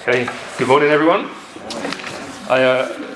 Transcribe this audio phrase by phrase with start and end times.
[0.00, 1.28] Okay, good morning, everyone.
[2.48, 3.14] I uh,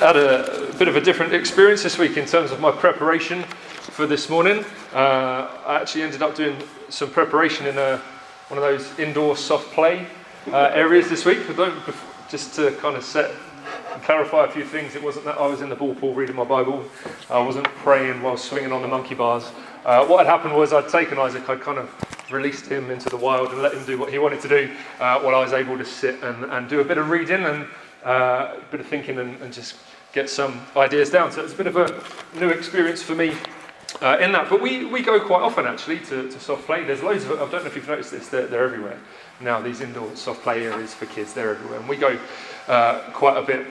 [0.00, 4.08] had a bit of a different experience this week in terms of my preparation for
[4.08, 4.64] this morning.
[4.92, 6.56] Uh, I actually ended up doing
[6.88, 7.98] some preparation in a,
[8.48, 10.08] one of those indoor soft play
[10.48, 11.38] uh, areas this week.
[12.28, 13.30] Just to kind of set
[13.94, 16.34] and clarify a few things, it wasn't that I was in the ball pool reading
[16.34, 16.84] my Bible,
[17.30, 19.52] I wasn't praying while swinging on the monkey bars.
[19.84, 23.16] Uh, what had happened was I'd taken Isaac, I'd kind of released him into the
[23.16, 24.70] wild and let him do what he wanted to do
[25.00, 27.66] uh, while I was able to sit and, and do a bit of reading and
[28.04, 29.76] uh, a bit of thinking and, and, just
[30.12, 31.30] get some ideas down.
[31.30, 32.02] So it's a bit of a
[32.38, 33.34] new experience for me
[34.00, 34.50] uh, in that.
[34.50, 36.82] But we, we go quite often actually to, to soft play.
[36.82, 38.98] There's loads of, I don't know if you've noticed this, they're, they're everywhere
[39.42, 41.80] now, these indoor soft play areas for kids, they're everywhere.
[41.80, 42.18] And we go
[42.68, 43.66] uh, quite a bit.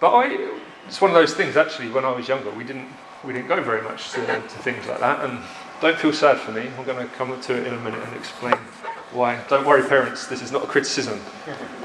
[0.00, 2.88] But I, it's one of those things actually, when I was younger, we didn't,
[3.24, 5.24] we didn't go very much to, to things like that.
[5.28, 5.38] And
[5.80, 6.68] don't feel sad for me.
[6.78, 8.56] I'm going to come to it in a minute and explain
[9.12, 9.42] why.
[9.48, 11.20] Don't worry, parents, this is not a criticism.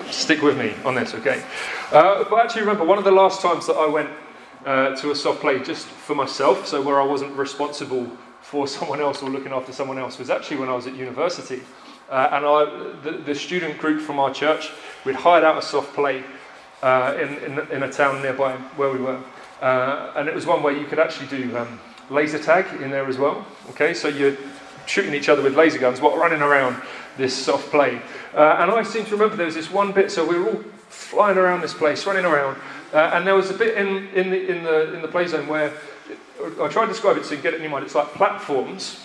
[0.09, 1.43] Stick with me on this, okay?
[1.91, 4.09] Uh, but actually, remember, one of the last times that I went
[4.65, 8.09] uh, to a soft play just for myself, so where I wasn't responsible
[8.41, 11.61] for someone else or looking after someone else, was actually when I was at university.
[12.09, 14.71] Uh, and I, the, the, student group from our church,
[15.05, 16.25] we'd hired out a soft play
[16.83, 19.21] uh, in, in, in, a town nearby where we were.
[19.61, 21.57] Uh, and it was one where you could actually do.
[21.57, 21.79] Um,
[22.11, 23.45] laser tag in there as well.
[23.69, 24.37] Okay, so you're
[24.85, 26.81] shooting each other with laser guns while running around
[27.17, 28.01] this soft play.
[28.35, 30.63] Uh, and I seem to remember there was this one bit, so we were all
[30.89, 32.57] flying around this place, running around,
[32.93, 35.47] uh, and there was a bit in, in, the, in, the, in the play zone
[35.47, 35.73] where
[36.61, 37.85] I tried to describe it so you get it in your mind.
[37.85, 38.99] It's like platforms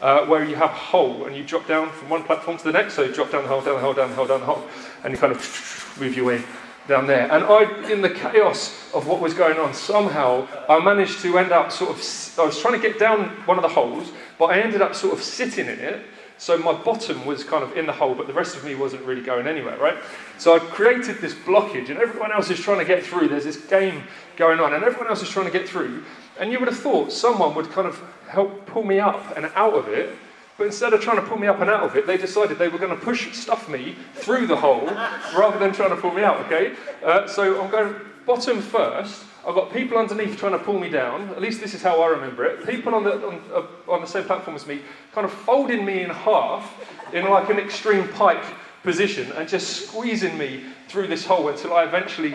[0.00, 2.72] uh, where you have a hole and you drop down from one platform to the
[2.72, 2.94] next.
[2.94, 4.64] So you drop down the hole, down the hole, down the hole, down the hole,
[5.02, 6.42] and you kind of move your way
[6.90, 7.32] down there.
[7.32, 11.52] And I, in the chaos of what was going on, somehow I managed to end
[11.52, 14.60] up sort of, I was trying to get down one of the holes, but I
[14.60, 16.04] ended up sort of sitting in it.
[16.36, 19.02] So my bottom was kind of in the hole, but the rest of me wasn't
[19.02, 19.96] really going anywhere, right?
[20.38, 23.28] So I created this blockage, and everyone else is trying to get through.
[23.28, 24.04] There's this game
[24.36, 26.02] going on, and everyone else is trying to get through.
[26.38, 29.74] And you would have thought someone would kind of help pull me up and out
[29.74, 30.16] of it,
[30.60, 32.68] but instead of trying to pull me up and out of it, they decided they
[32.68, 34.84] were going to push stuff me through the hole
[35.34, 36.74] rather than trying to pull me out, okay?
[37.02, 37.94] Uh, so I'm going
[38.26, 39.24] bottom first.
[39.48, 41.30] I've got people underneath trying to pull me down.
[41.30, 42.66] At least this is how I remember it.
[42.66, 44.82] People on the, on, uh, on the same platform as me
[45.12, 46.70] kind of folding me in half
[47.14, 48.44] in like an extreme pike
[48.82, 52.34] position and just squeezing me through this hole until I eventually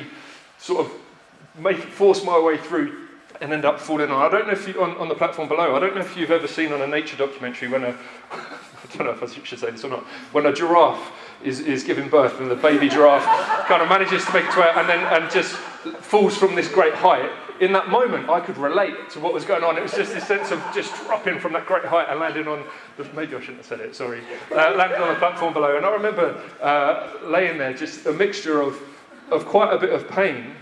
[0.57, 0.91] sort of
[1.59, 3.04] make, force my way through
[3.41, 4.21] and end up falling on.
[4.21, 6.31] I don't know if you, on, on the platform below, I don't know if you've
[6.31, 7.89] ever seen on a nature documentary when a,
[8.31, 11.11] I don't know if I should say this or not, when a giraffe
[11.43, 13.25] is, is giving birth and the baby giraffe
[13.67, 15.55] kind of manages to make it to her and then and just
[16.01, 17.29] falls from this great height.
[17.61, 19.77] In that moment, I could relate to what was going on.
[19.77, 22.65] It was just this sense of just dropping from that great height and landing on,
[22.97, 25.77] the, maybe I shouldn't have said it, sorry, uh, landing on the platform below.
[25.77, 28.77] And I remember uh, laying there, just a mixture of,
[29.31, 30.53] of quite a bit of pain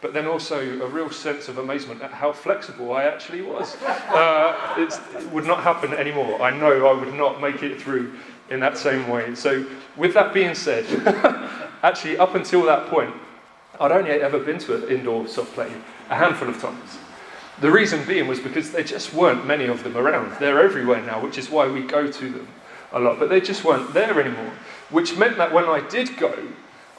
[0.00, 3.76] but then also a real sense of amazement at how flexible I actually was.
[4.10, 6.42] Uh, it would not happen anymore.
[6.42, 8.12] I know I would not make it through
[8.50, 9.34] in that same way.
[9.36, 9.64] So,
[9.96, 10.84] with that being said,
[11.82, 13.14] actually, up until that point,
[13.78, 15.72] I'd only ever been to an indoor soft play
[16.10, 16.98] a handful of times.
[17.60, 20.36] The reason being was because there just weren't many of them around.
[20.40, 22.48] They're everywhere now, which is why we go to them
[22.92, 24.52] a lot, but they just weren't there anymore.
[24.90, 26.34] Which meant that when I did go,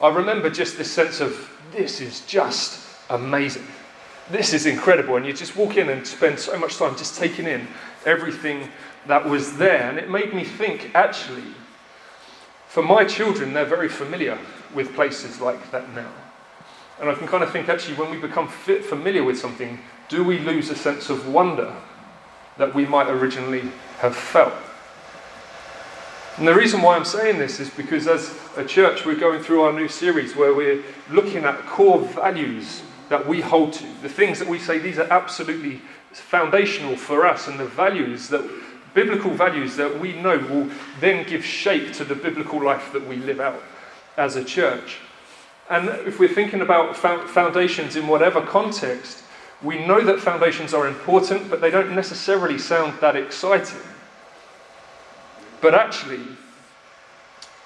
[0.00, 3.66] I remember just this sense of this is just amazing.
[4.30, 5.16] This is incredible.
[5.16, 7.66] And you just walk in and spend so much time just taking in
[8.06, 8.68] everything
[9.06, 9.88] that was there.
[9.88, 11.54] And it made me think actually,
[12.68, 14.38] for my children, they're very familiar
[14.74, 16.10] with places like that now.
[17.00, 20.22] And I can kind of think actually, when we become fit, familiar with something, do
[20.22, 21.74] we lose a sense of wonder
[22.58, 24.52] that we might originally have felt?
[26.38, 29.62] And the reason why I'm saying this is because as a church, we're going through
[29.62, 34.38] our new series where we're looking at core values that we hold to, the things
[34.38, 38.42] that we say these are absolutely foundational for us, and the values that
[38.94, 43.16] biblical values that we know will then give shape to the biblical life that we
[43.16, 43.62] live out
[44.16, 44.96] as a church.
[45.68, 49.22] And if we're thinking about foundations in whatever context,
[49.62, 53.80] we know that foundations are important, but they don't necessarily sound that exciting.
[55.60, 56.22] But actually,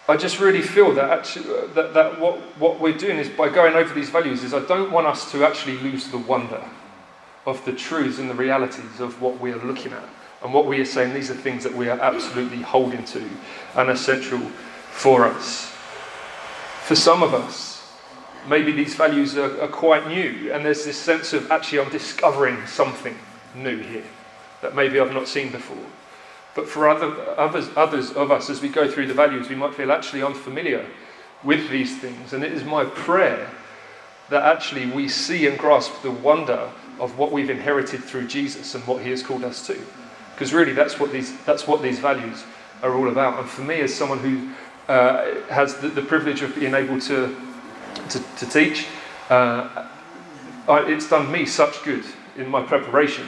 [0.09, 3.49] I just really feel that actually uh, that, that what, what we're doing is by
[3.49, 6.65] going over these values is I don't want us to actually lose the wonder
[7.45, 10.09] of the truths and the realities of what we are looking at
[10.43, 13.29] and what we are saying these are things that we are absolutely holding to
[13.75, 14.39] and essential
[14.91, 15.73] for us.
[16.85, 17.93] For some of us,
[18.49, 22.65] maybe these values are, are quite new and there's this sense of actually I'm discovering
[22.67, 23.17] something
[23.57, 24.05] new here
[24.63, 25.85] that maybe I've not seen before.
[26.57, 29.75] But for other, others, others of us, as we go through the values, we might
[29.75, 30.87] feel actually unfamiliar
[31.45, 32.33] with these things.
[32.33, 33.51] And it is my prayer
[34.31, 38.83] that actually we see and grasp the wonder of what we've inherited through Jesus and
[38.87, 39.79] what he has called us to.
[40.35, 42.43] Because really, that's what these, that's what these values
[42.83, 43.39] are all about.
[43.39, 44.51] And for me, as someone who
[44.91, 47.37] uh, has the, the, privilege of being able to,
[48.09, 48.87] to, to teach,
[49.29, 49.89] uh,
[50.69, 52.05] I, it's done me such good
[52.37, 53.27] in my preparation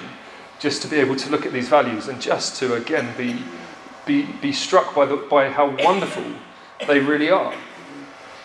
[0.58, 3.42] just to be able to look at these values and just to again be,
[4.06, 6.24] be, be struck by, the, by how wonderful
[6.86, 7.54] they really are.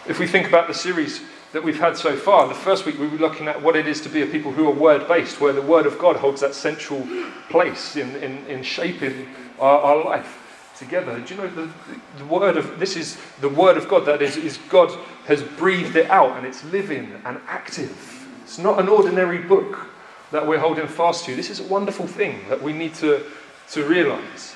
[0.07, 1.21] If we think about the series
[1.54, 4.01] that we've had so far, the first week we were looking at what it is
[4.01, 6.56] to be a people who are word based, where the word of God holds that
[6.56, 7.07] central
[7.50, 9.27] place in, in, in shaping
[9.59, 10.39] our, our life
[10.77, 11.19] together.
[11.19, 11.69] Do you know the,
[12.18, 14.89] the word of this is the word of God that is, is God
[15.25, 18.27] has breathed it out and it's living and active.
[18.44, 19.93] It's not an ordinary book
[20.33, 21.35] that we're holding fast to.
[21.35, 23.24] This is a wonderful thing that we need to,
[23.69, 24.56] to realize.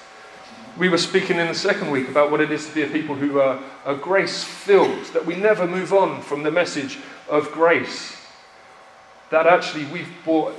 [0.76, 3.14] We were speaking in the second week about what it is to be a people
[3.14, 6.98] who are, are grace filled, that we never move on from the message
[7.30, 8.18] of grace.
[9.30, 10.56] That actually we've, brought,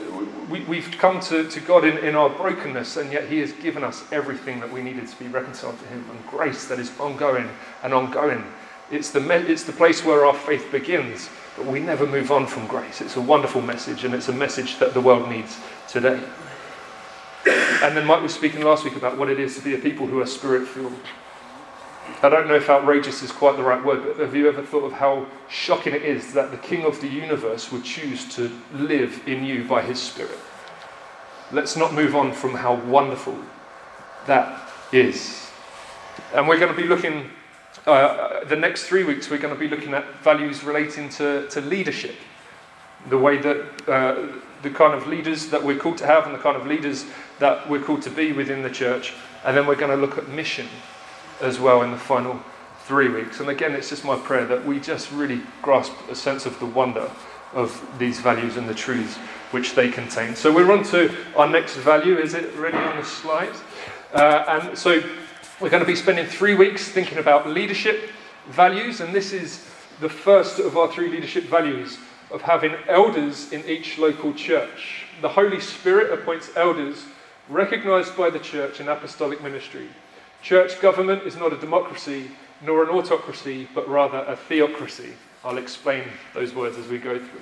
[0.49, 3.83] we, we've come to, to God in, in our brokenness, and yet He has given
[3.83, 7.49] us everything that we needed to be reconciled to Him, and grace that is ongoing
[7.83, 8.45] and ongoing.
[8.93, 11.29] It's the, it's the place where our faith begins.
[11.59, 13.01] But we never move on from grace.
[13.01, 15.59] It's a wonderful message, and it's a message that the world needs
[15.89, 16.23] today.
[17.83, 20.07] And then Mike was speaking last week about what it is to be a people
[20.07, 20.95] who are spirit filled.
[22.23, 24.85] I don't know if outrageous is quite the right word, but have you ever thought
[24.85, 29.21] of how shocking it is that the King of the universe would choose to live
[29.27, 30.39] in you by his Spirit?
[31.51, 33.37] Let's not move on from how wonderful
[34.27, 35.51] that is.
[36.35, 37.31] And we're going to be looking
[37.89, 41.61] uh, the next three weeks, we're going to be looking at values relating to, to
[41.61, 42.17] leadership.
[43.09, 44.27] The way that uh,
[44.63, 47.07] the kind of leaders that we're called to have and the kind of leaders
[47.39, 49.15] that we're called to be within the church.
[49.45, 50.67] And then we're going to look at mission
[51.41, 52.41] as well in the final
[52.85, 53.41] three weeks.
[53.41, 56.67] And again, it's just my prayer that we just really grasp a sense of the
[56.67, 57.11] wonder
[57.55, 59.17] of these values and the truths
[59.53, 60.35] which they contain.
[60.35, 62.19] So we're on to our next value.
[62.19, 63.53] Is it ready on the slide?
[64.13, 65.03] Uh, and so
[65.61, 68.11] we're going to be spending three weeks thinking about leadership
[68.49, 69.69] values, and this is
[70.01, 71.99] the first of our three leadership values
[72.31, 75.07] of having elders in each local church.
[75.21, 77.05] The Holy Spirit appoints elders
[77.49, 79.89] recognized by the church in apostolic ministry.
[80.43, 82.31] Church government is not a democracy
[82.63, 85.13] nor an autocracy, but rather a theocracy.
[85.45, 87.41] I'll explain those words as we go through.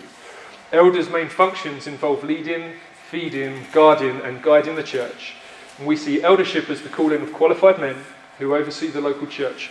[0.73, 2.73] Elders' main functions involve leading,
[3.11, 5.35] feeding, guarding, and guiding the church
[5.79, 7.97] and we see eldership as the calling of qualified men
[8.39, 9.71] who oversee the local church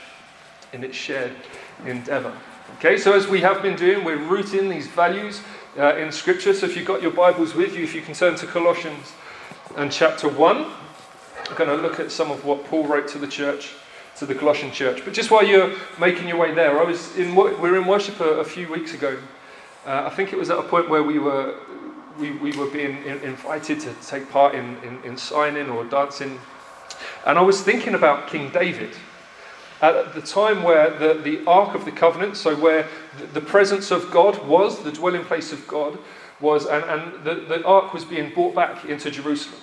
[0.73, 1.31] in its shared
[1.85, 2.35] endeavour.
[2.77, 5.41] Okay, so as we have been doing, we're rooting these values
[5.77, 6.53] uh, in Scripture.
[6.53, 9.13] So if you've got your Bibles with you, if you can turn to Colossians
[9.77, 13.27] and chapter 1, I'm going to look at some of what Paul wrote to the
[13.27, 13.73] church,
[14.17, 15.05] to the Colossian church.
[15.05, 18.19] But just while you're making your way there, I was in, we were in worship
[18.19, 19.17] a, a few weeks ago.
[19.85, 21.55] Uh, I think it was at a point where we were
[22.19, 26.39] we, we were being invited to take part in, in, in signing or dancing.
[27.25, 28.95] And I was thinking about King David
[29.81, 32.87] at the time where the, the Ark of the Covenant, so where
[33.33, 35.97] the, presence of God was, the dwelling place of God
[36.39, 39.61] was, and, and the, the Ark was being brought back into Jerusalem.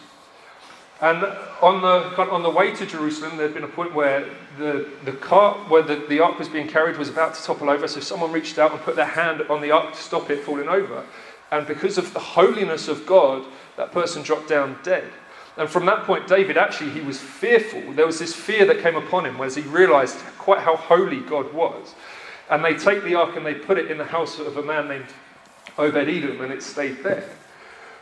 [1.03, 1.25] And
[1.61, 4.25] on the, on the way to Jerusalem, there had been a point where
[4.57, 7.89] the, the cart where the, the ark was being carried was about to topple over.
[7.89, 10.69] So someone reached out and put their hand on the ark to stop it falling
[10.69, 11.05] over.
[11.53, 13.45] And because of the holiness of God,
[13.77, 15.05] that person dropped down dead.
[15.59, 17.93] And from that point, David actually, he was fearful.
[17.93, 21.53] There was this fear that came upon him as he realized quite how holy God
[21.53, 21.95] was.
[22.49, 24.89] And they take the ark and they put it in the house of a man
[24.89, 25.07] named
[25.77, 27.29] Obed Edom, and it stayed there.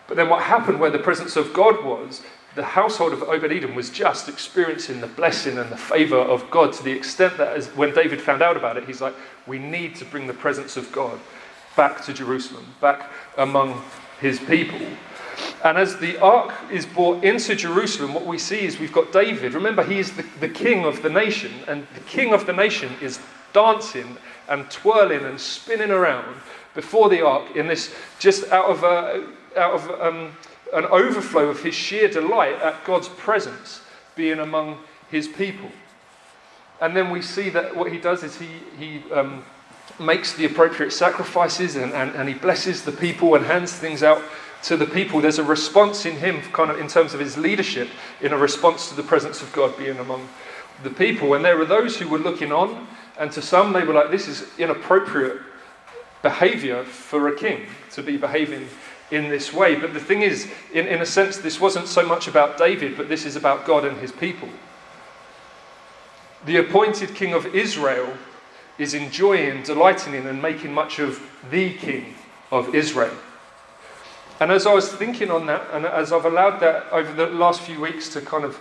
[0.07, 2.23] But then what happened where the presence of God was,
[2.55, 6.73] the household of Obed Edom was just experiencing the blessing and the favor of God
[6.75, 9.15] to the extent that as, when David found out about it, he's like,
[9.49, 11.19] we need to bring the presence of God
[11.81, 13.83] back to Jerusalem, back among
[14.21, 14.79] his people.
[15.65, 19.55] And as the ark is brought into Jerusalem, what we see is we've got David.
[19.55, 22.93] Remember, he is the, the king of the nation, and the king of the nation
[23.01, 23.19] is
[23.55, 24.19] dancing
[24.51, 26.37] and twirling and spinning around
[26.75, 30.37] before the ark in this just out of, a, out of um,
[30.75, 33.81] an overflow of his sheer delight at God's presence
[34.17, 34.77] being among
[35.11, 35.71] his people.
[36.83, 39.43] And then we see that what he does is he, he um,
[40.01, 44.23] makes the appropriate sacrifices and, and, and he blesses the people and hands things out
[44.63, 45.21] to the people.
[45.21, 47.89] There's a response in him, kind of in terms of his leadership,
[48.21, 50.29] in a response to the presence of God being among
[50.83, 51.35] the people.
[51.35, 52.89] And there were those who were looking on,
[53.19, 55.41] and to some they were like, this is inappropriate
[56.23, 58.69] behavior for a king to be behaving
[59.11, 59.75] in this way.
[59.75, 63.09] But the thing is, in, in a sense, this wasn't so much about David, but
[63.09, 64.49] this is about God and his people.
[66.47, 68.17] The appointed king of Israel
[68.81, 71.21] is enjoying, delighting in, and making much of
[71.51, 72.15] the King
[72.51, 73.15] of Israel.
[74.41, 77.61] And as I was thinking on that, and as I've allowed that over the last
[77.61, 78.59] few weeks to kind of,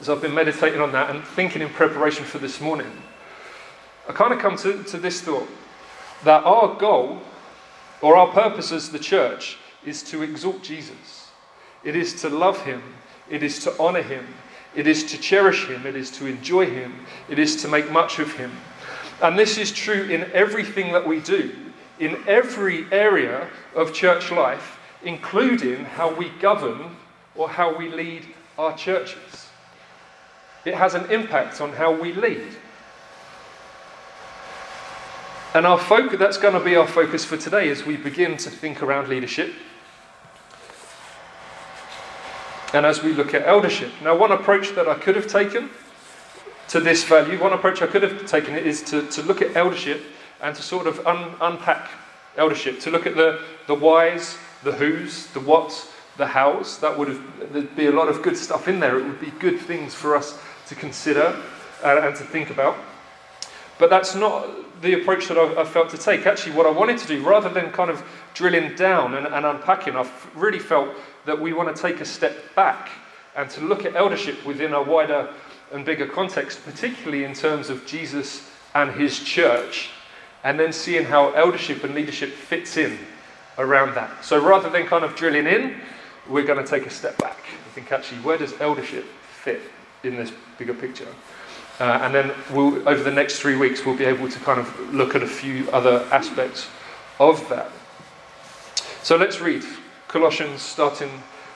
[0.00, 2.90] as I've been meditating on that and thinking in preparation for this morning,
[4.08, 5.48] I kind of come to, to this thought
[6.24, 7.20] that our goal
[8.02, 11.30] or our purpose as the church is to exalt Jesus.
[11.84, 12.82] It is to love him.
[13.30, 14.26] It is to honor him.
[14.74, 15.86] It is to cherish him.
[15.86, 17.06] It is to enjoy him.
[17.28, 18.50] It is to make much of him.
[19.22, 21.54] And this is true in everything that we do,
[21.98, 26.96] in every area of church life including how we govern
[27.34, 28.26] or how we lead
[28.58, 29.48] our churches.
[30.64, 32.56] It has an impact on how we lead.
[35.54, 38.50] And our focus, that's going to be our focus for today as we begin to
[38.50, 39.52] think around leadership.
[42.74, 43.90] And as we look at eldership.
[44.02, 45.70] Now, one approach that I could have taken
[46.68, 50.02] to this value, one approach I could have taken is to, to look at eldership
[50.40, 51.90] and to sort of un, unpack
[52.36, 56.78] eldership, to look at the, the whys the who's, the what's, the how's.
[56.78, 58.98] That would have, there'd be a lot of good stuff in there.
[58.98, 61.40] It would be good things for us to consider
[61.84, 62.76] and, and to think about.
[63.78, 64.48] But that's not
[64.82, 66.26] the approach that I, I, felt to take.
[66.26, 68.02] Actually, what I wanted to do, rather than kind of
[68.34, 70.88] drilling down and, and unpacking, I really felt
[71.24, 72.90] that we want to take a step back
[73.36, 75.32] and to look at eldership within a wider
[75.72, 79.90] and bigger context, particularly in terms of Jesus and his church,
[80.44, 82.98] and then seeing how eldership and leadership fits in
[83.58, 84.24] around that.
[84.24, 85.80] So rather than kind of drilling in,
[86.28, 89.04] we're going to take a step back and think actually, where does eldership
[89.42, 89.60] fit
[90.02, 91.08] in this bigger picture?
[91.80, 94.94] Uh, and then we'll, over the next three weeks, we'll be able to kind of
[94.94, 96.68] look at a few other aspects
[97.20, 97.70] of that.
[99.02, 99.64] So let's read
[100.08, 101.10] Colossians, starting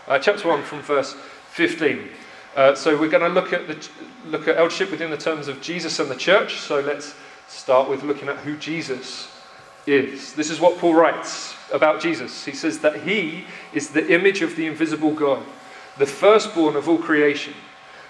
[0.06, 1.14] uh, chapter 1 from verse
[1.50, 2.08] 15.
[2.54, 3.88] Uh, so we're going to look at the
[4.26, 6.58] look at eldership within the terms of Jesus and the church.
[6.58, 7.14] So let's
[7.48, 9.30] start with looking at who Jesus
[9.86, 10.34] is.
[10.34, 12.44] This is what Paul writes about Jesus.
[12.44, 15.42] He says that he is the image of the invisible God,
[15.98, 17.54] the firstborn of all creation.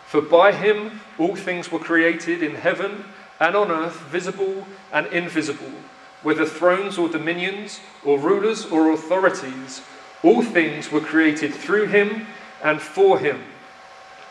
[0.07, 3.05] For by him all things were created in heaven
[3.39, 5.73] and on earth, visible and invisible,
[6.23, 9.83] whether thrones or dominions, or rulers or authorities.
[10.23, 12.27] All things were created through him
[12.63, 13.41] and for him.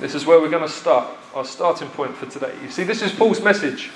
[0.00, 2.54] This is where we're going to start, our starting point for today.
[2.62, 3.90] You see, this is Paul's message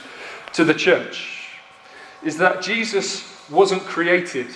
[0.54, 1.40] to the church
[2.22, 4.46] is that Jesus wasn't created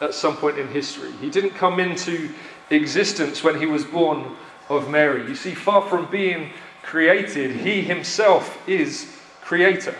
[0.00, 1.12] at some point in history.
[1.20, 2.30] He didn't come into
[2.70, 4.36] existence when he was born
[4.68, 5.26] of Mary.
[5.28, 6.50] You see, far from being
[6.82, 9.94] created, he himself is creator.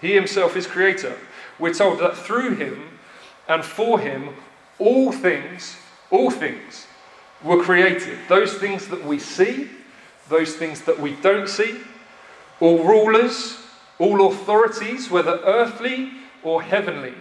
[0.00, 1.16] He himself is creator.
[1.58, 2.98] We're told that through him
[3.48, 4.30] and for him,
[4.78, 5.76] all things,
[6.10, 6.86] all things
[7.42, 8.18] were created.
[8.28, 9.70] Those things that we see,
[10.28, 11.80] those things that we don't see,
[12.60, 13.58] all rulers,
[13.98, 16.10] all authorities, whether earthly
[16.42, 17.14] or heavenly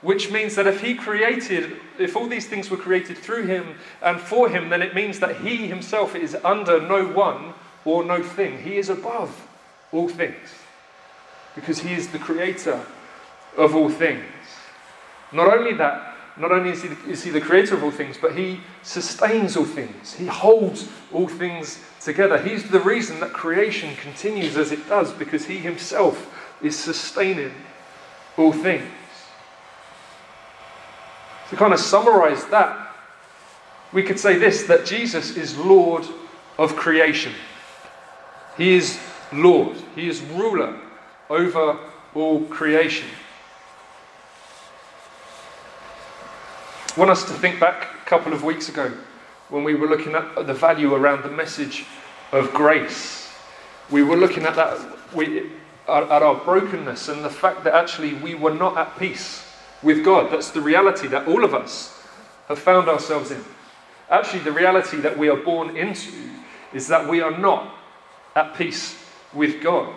[0.00, 4.20] which means that if he created, if all these things were created through him and
[4.20, 7.52] for him, then it means that he himself is under no one
[7.84, 8.62] or no thing.
[8.62, 9.46] He is above
[9.90, 10.54] all things
[11.54, 12.80] because he is the creator
[13.56, 14.24] of all things.
[15.32, 16.07] Not only that,
[16.38, 19.56] not only is he, the, is he the creator of all things, but he sustains
[19.56, 20.14] all things.
[20.14, 22.40] He holds all things together.
[22.40, 27.52] He's the reason that creation continues as it does because he himself is sustaining
[28.36, 28.88] all things.
[31.50, 32.94] To kind of summarize that,
[33.92, 36.06] we could say this that Jesus is Lord
[36.58, 37.32] of creation.
[38.56, 38.98] He is
[39.32, 40.78] Lord, He is ruler
[41.30, 41.78] over
[42.14, 43.08] all creation.
[46.96, 48.92] I want us to think back a couple of weeks ago
[49.50, 51.84] when we were looking at the value around the message
[52.32, 53.30] of grace.
[53.90, 55.50] We were looking at that, we,
[55.86, 59.44] at our brokenness and the fact that actually we were not at peace
[59.82, 60.32] with God.
[60.32, 62.02] That's the reality that all of us
[62.48, 63.44] have found ourselves in.
[64.10, 66.10] Actually, the reality that we are born into
[66.72, 67.74] is that we are not
[68.34, 68.98] at peace
[69.32, 69.94] with God.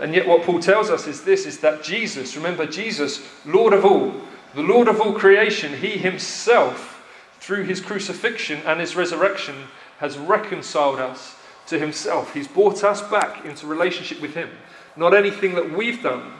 [0.00, 3.84] And yet, what Paul tells us is this is that Jesus, remember, Jesus, Lord of
[3.84, 4.14] all,
[4.56, 7.06] the Lord of all creation, he himself,
[7.40, 9.54] through his crucifixion and his resurrection,
[9.98, 11.36] has reconciled us
[11.66, 12.32] to himself.
[12.32, 14.48] He's brought us back into relationship with him.
[14.96, 16.32] Not anything that we've done,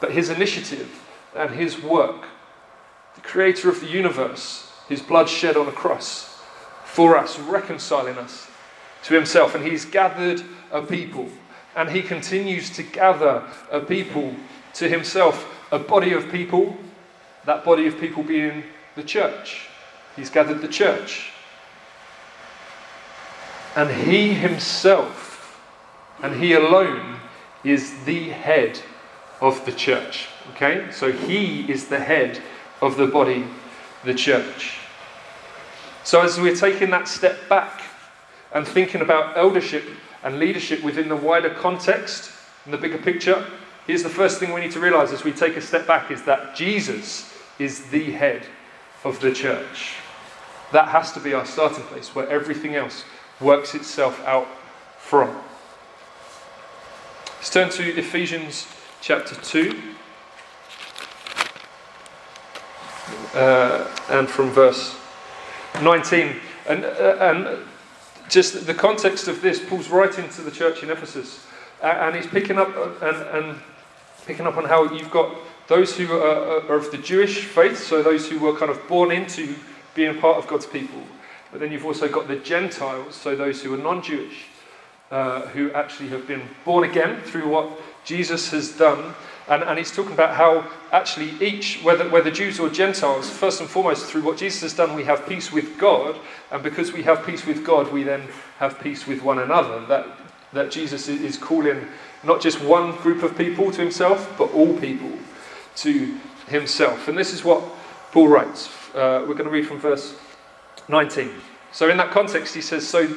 [0.00, 0.90] but his initiative
[1.36, 2.26] and his work.
[3.14, 6.42] The creator of the universe, his blood shed on a cross
[6.84, 8.48] for us, reconciling us
[9.04, 9.54] to himself.
[9.54, 11.28] And he's gathered a people,
[11.76, 14.34] and he continues to gather a people
[14.74, 16.76] to himself, a body of people,
[17.46, 18.64] that body of people being
[18.96, 19.68] the church.
[20.16, 21.30] He's gathered the church.
[23.76, 25.60] And he himself,
[26.22, 27.20] and he alone,
[27.62, 28.80] is the head
[29.40, 30.26] of the church.
[30.52, 30.88] Okay?
[30.90, 32.40] So he is the head
[32.82, 33.44] of the body,
[34.04, 34.78] the church.
[36.04, 37.82] So as we're taking that step back
[38.52, 39.84] and thinking about eldership
[40.24, 42.32] and leadership within the wider context
[42.64, 43.46] and the bigger picture,
[43.86, 46.22] here's the first thing we need to realize as we take a step back is
[46.22, 48.46] that Jesus is the head
[49.04, 49.94] of the church.
[50.72, 53.04] That has to be our starting place where everything else
[53.40, 54.48] works itself out
[54.98, 55.34] from.
[57.36, 58.66] Let's turn to Ephesians
[59.00, 59.80] chapter 2
[63.34, 64.96] uh, and from verse
[65.82, 66.36] 19.
[66.68, 67.64] And, uh, and
[68.28, 71.46] just the context of this, Paul's writing to the church in Ephesus,
[71.82, 73.58] and he's picking up and, and
[74.26, 75.36] picking up on how you've got
[75.68, 79.10] those who are, are of the Jewish faith, so those who were kind of born
[79.10, 79.56] into
[79.94, 81.02] being part of God's people.
[81.50, 84.46] But then you've also got the Gentiles, so those who are non Jewish,
[85.10, 87.70] uh, who actually have been born again through what
[88.04, 89.14] Jesus has done.
[89.48, 93.70] And, and he's talking about how actually each, whether, whether Jews or Gentiles, first and
[93.70, 96.16] foremost, through what Jesus has done, we have peace with God.
[96.50, 98.22] And because we have peace with God, we then
[98.58, 99.86] have peace with one another.
[99.86, 100.06] That,
[100.52, 101.86] that Jesus is calling
[102.24, 105.12] not just one group of people to himself, but all people
[105.76, 106.18] to
[106.48, 107.08] himself.
[107.08, 107.62] And this is what
[108.12, 108.68] Paul writes.
[108.94, 110.16] Uh, we're going to read from verse
[110.88, 111.30] 19.
[111.72, 113.14] So in that context, he says, "So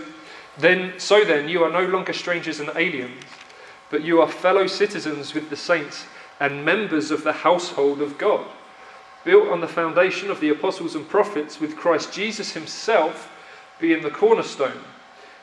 [0.57, 3.23] then, so then, you are no longer strangers and aliens,
[3.89, 6.05] but you are fellow citizens with the saints
[6.39, 8.45] and members of the household of God,
[9.23, 13.31] built on the foundation of the apostles and prophets, with Christ Jesus Himself
[13.79, 14.83] being the cornerstone,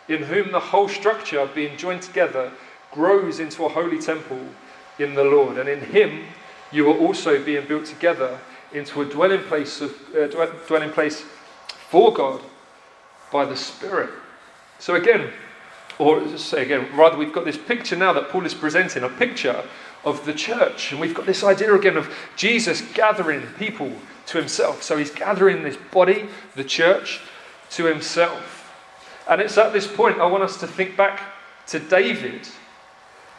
[0.09, 2.52] in whom the whole structure, being joined together,
[2.92, 4.40] grows into a holy temple
[4.98, 6.26] in the Lord, and in Him."
[6.76, 8.38] You are also being built together
[8.72, 10.26] into a dwelling place of uh,
[10.66, 11.24] dwelling place
[11.88, 12.40] for God
[13.32, 14.10] by the Spirit.
[14.78, 15.30] So again,
[15.98, 19.08] or just say again, rather we've got this picture now that Paul is presenting, a
[19.08, 19.64] picture
[20.04, 23.90] of the church, and we've got this idea again of Jesus gathering people
[24.26, 24.82] to himself.
[24.82, 27.20] So he's gathering this body, the church,
[27.70, 28.74] to himself.
[29.28, 31.22] And it's at this point I want us to think back
[31.68, 32.46] to David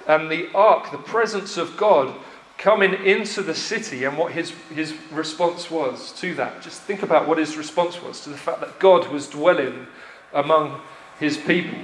[0.07, 2.15] and the ark, the presence of God
[2.57, 6.61] coming into the city and what his, his response was to that.
[6.61, 9.85] Just think about what his response was to the fact that God was dwelling
[10.33, 10.81] among
[11.19, 11.77] his people.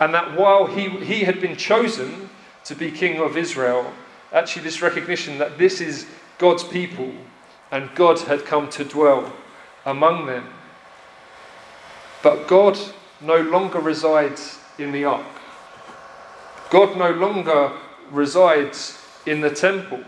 [0.00, 2.30] And that while he, he had been chosen
[2.64, 3.92] to be king of Israel,
[4.32, 6.06] actually, this recognition that this is
[6.38, 7.12] God's people
[7.70, 9.32] and God had come to dwell
[9.84, 10.48] among them.
[12.22, 12.78] But God
[13.20, 15.26] no longer resides in the ark.
[16.70, 17.72] God no longer
[18.10, 20.02] resides in the temple.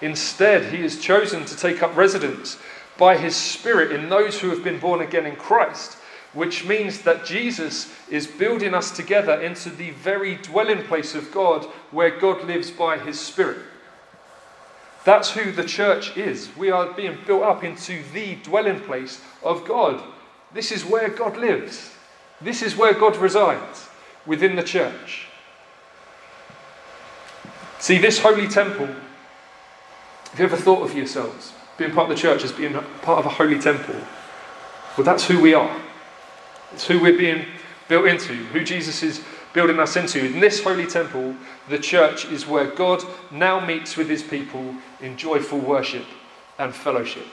[0.00, 2.58] Instead, he has chosen to take up residence
[2.98, 5.94] by his Spirit in those who have been born again in Christ,
[6.32, 11.64] which means that Jesus is building us together into the very dwelling place of God
[11.90, 13.58] where God lives by his Spirit.
[15.04, 16.50] That's who the church is.
[16.56, 20.02] We are being built up into the dwelling place of God.
[20.52, 21.92] This is where God lives.
[22.40, 23.88] This is where God resides
[24.26, 25.28] within the church.
[27.86, 32.42] See, this holy temple, have you ever thought of yourselves being part of the church
[32.42, 33.94] as being part of a holy temple?
[34.98, 35.80] Well, that's who we are.
[36.72, 37.46] It's who we're being
[37.86, 39.22] built into, who Jesus is
[39.52, 40.18] building us into.
[40.26, 41.36] In this holy temple,
[41.68, 46.06] the church is where God now meets with his people in joyful worship
[46.58, 47.28] and fellowship.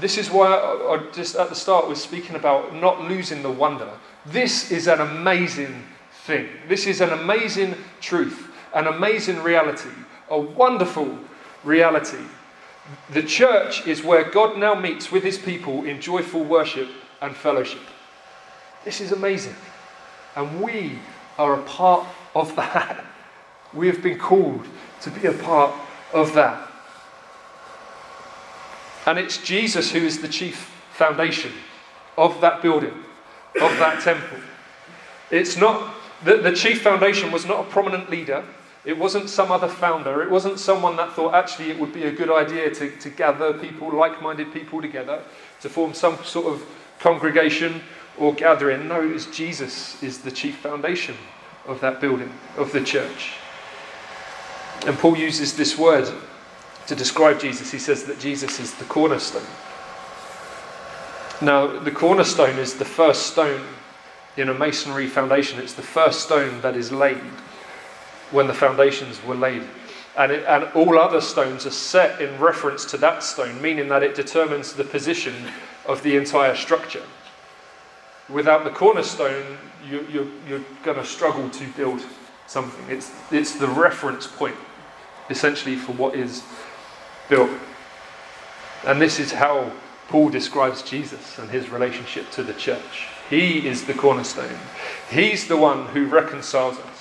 [0.00, 3.50] This is why I, I just at the start was speaking about not losing the
[3.50, 3.90] wonder.
[4.24, 5.84] This is an amazing
[6.24, 6.48] thing.
[6.66, 9.90] This is an amazing truth an amazing reality,
[10.30, 11.18] a wonderful
[11.62, 12.24] reality.
[13.10, 16.88] The church is where God now meets with his people in joyful worship
[17.22, 17.80] and fellowship.
[18.84, 19.54] This is amazing.
[20.36, 20.98] And we
[21.38, 23.04] are a part of that.
[23.72, 24.64] We have been called
[25.00, 25.74] to be a part
[26.12, 26.70] of that.
[29.04, 31.50] And it's Jesus who is the chief foundation
[32.16, 32.94] of that building,
[33.60, 34.38] of that temple.
[35.32, 38.44] It's not, the, the chief foundation was not a prominent leader.
[38.84, 40.22] It wasn't some other founder.
[40.22, 43.54] It wasn't someone that thought actually it would be a good idea to, to gather
[43.54, 45.22] people, like minded people together,
[45.62, 46.62] to form some sort of
[47.00, 47.80] congregation
[48.18, 48.88] or gathering.
[48.88, 51.16] No, it was Jesus is the chief foundation
[51.66, 53.32] of that building, of the church.
[54.86, 56.12] And Paul uses this word
[56.86, 57.70] to describe Jesus.
[57.70, 59.46] He says that Jesus is the cornerstone.
[61.40, 63.64] Now, the cornerstone is the first stone
[64.36, 65.58] in a masonry foundation.
[65.58, 67.22] It's the first stone that is laid
[68.34, 69.62] when the foundations were laid.
[70.16, 74.02] And, it, and all other stones are set in reference to that stone, meaning that
[74.02, 75.34] it determines the position
[75.86, 77.02] of the entire structure.
[78.28, 82.04] Without the cornerstone, you, you're, you're going to struggle to build
[82.46, 82.84] something.
[82.88, 84.56] It's, it's the reference point,
[85.30, 86.42] essentially, for what is
[87.28, 87.50] built.
[88.86, 89.72] And this is how
[90.08, 93.08] Paul describes Jesus and his relationship to the church.
[93.30, 94.58] He is the cornerstone,
[95.10, 96.93] He's the one who reconciles us,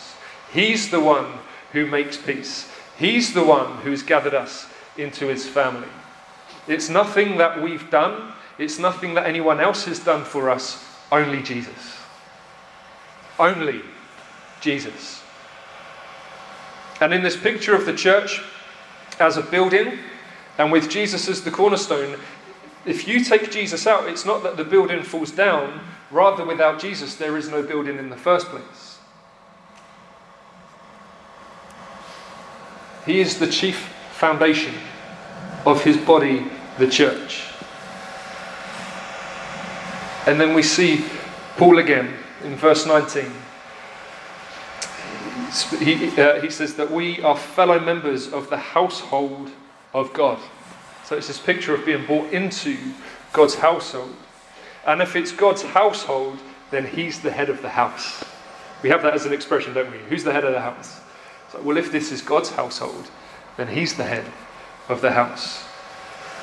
[0.53, 1.25] He's the one
[1.71, 5.87] who makes peace, He's the one who's gathered us into His family.
[6.67, 11.41] It's nothing that we've done, it's nothing that anyone else has done for us, only
[11.41, 11.97] Jesus.
[13.39, 13.81] Only
[14.61, 15.21] Jesus.
[17.01, 18.41] And in this picture of the church
[19.19, 19.97] as a building,
[20.57, 22.19] and with Jesus as the cornerstone,
[22.85, 27.15] if you take Jesus out, it's not that the building falls down, rather, without Jesus,
[27.15, 28.92] there is no building in the first place.
[33.05, 33.77] He is the chief
[34.13, 34.73] foundation
[35.65, 36.45] of his body,
[36.77, 37.45] the church.
[40.25, 41.03] And then we see
[41.57, 42.13] Paul again
[42.43, 43.25] in verse 19.
[45.79, 49.51] He, uh, he says that we are fellow members of the household
[49.93, 50.39] of God.
[51.03, 52.77] So it's this picture of being brought into
[53.33, 54.15] God's household.
[54.85, 56.39] And if it's God's household,
[56.71, 58.23] then He's the head of the house.
[58.81, 59.97] We have that as an expression, don't we?
[60.09, 60.99] Who's the head of the house?
[61.53, 63.11] So, well, if this is God's household,
[63.57, 64.25] then He's the head
[64.89, 65.61] of the house,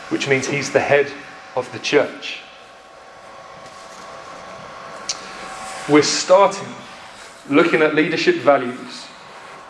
[0.09, 1.11] which means He's the head
[1.57, 2.38] of the church.
[5.88, 6.68] We're starting
[7.49, 9.09] looking at leadership values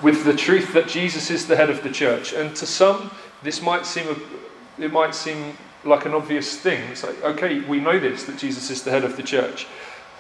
[0.03, 2.35] with the truth that Jesus is the head of the church.
[2.35, 3.11] And to some,
[3.43, 6.83] this might seem a, it might seem like an obvious thing.
[6.91, 9.67] It's like, okay, we know this, that Jesus is the head of the church.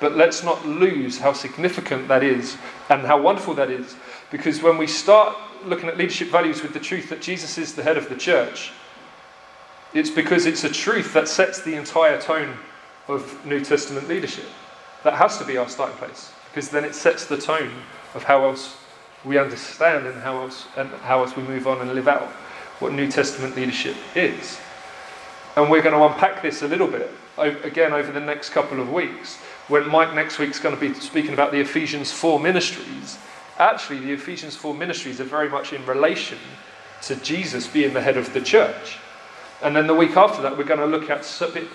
[0.01, 2.57] But let's not lose how significant that is
[2.89, 3.95] and how wonderful that is.
[4.31, 7.83] Because when we start looking at leadership values with the truth that Jesus is the
[7.83, 8.73] head of the church,
[9.93, 12.57] it's because it's a truth that sets the entire tone
[13.09, 14.47] of New Testament leadership.
[15.03, 17.73] That has to be our starting place, because then it sets the tone
[18.15, 18.77] of how else
[19.25, 22.29] we understand and how else, and how else we move on and live out
[22.79, 24.61] what New Testament leadership is.
[25.57, 28.93] And we're going to unpack this a little bit again over the next couple of
[28.93, 29.39] weeks.
[29.69, 33.19] When Mike next week's going to be speaking about the Ephesians 4 ministries,
[33.61, 36.39] actually, the Ephesians 4 ministries are very much in relation
[37.03, 38.99] to Jesus being the head of the church.
[39.63, 41.23] And then the week after that, we're going to look at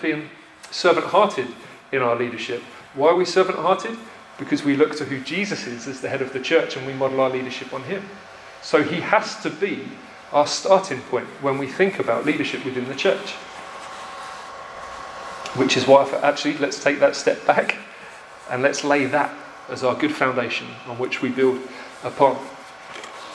[0.02, 0.30] being
[0.72, 1.48] servant hearted
[1.92, 2.62] in our leadership.
[2.96, 3.98] Why are we servant hearted?
[4.38, 6.94] Because we look to who Jesus is as the head of the church and we
[6.94, 8.04] model our leadership on him.
[8.62, 9.88] So he has to be
[10.32, 13.32] our starting point when we think about leadership within the church.
[15.56, 17.78] Which is why, actually, let's take that step back
[18.50, 19.34] and let's lay that
[19.70, 21.60] as our good foundation on which we build
[22.04, 22.38] upon.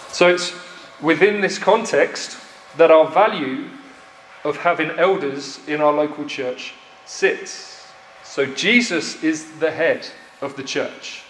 [0.09, 0.55] So it's
[1.01, 2.39] within this context
[2.77, 3.69] that our value
[4.45, 7.87] of having elders in our local church sits.
[8.25, 10.07] So Jesus is the head
[10.41, 11.23] of the church.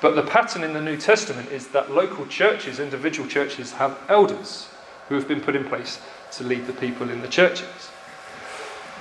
[0.00, 4.68] But the pattern in the New Testament is that local churches, individual churches, have elders
[5.08, 6.00] who have been put in place
[6.32, 7.90] to lead the people in the churches.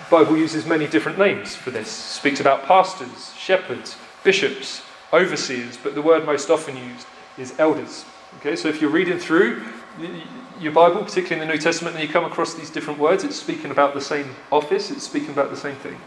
[0.10, 1.90] The Bible uses many different names for this.
[1.90, 4.82] Speaks about pastors, shepherds, bishops,
[5.14, 8.06] overseers, but the word most often used is elders.
[8.38, 9.64] Okay, so if you're reading through
[10.60, 13.36] your Bible, particularly in the New Testament, and you come across these different words, it's
[13.36, 16.00] speaking about the same office, it's speaking about the same thing.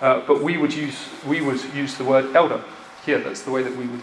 [0.00, 2.62] Uh, but we would use we would use the word elder
[3.06, 3.18] here.
[3.18, 4.02] That's the way that we would